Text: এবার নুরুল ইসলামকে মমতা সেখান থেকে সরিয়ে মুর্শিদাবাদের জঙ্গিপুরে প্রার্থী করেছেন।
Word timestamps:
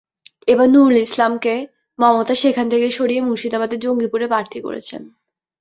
এবার 0.47 0.67
নুরুল 0.69 0.97
ইসলামকে 0.99 1.53
মমতা 1.99 2.35
সেখান 2.35 2.65
থেকে 2.69 2.87
সরিয়ে 2.91 3.21
মুর্শিদাবাদের 3.21 3.79
জঙ্গিপুরে 3.79 4.25
প্রার্থী 4.27 4.59
করেছেন। 4.61 5.01